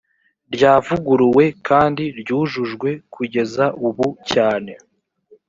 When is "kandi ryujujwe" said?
1.67-2.89